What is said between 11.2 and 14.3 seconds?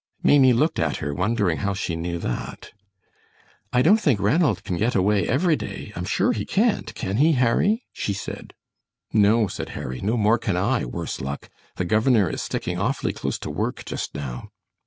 luck! The governor is sticking awfully close to work just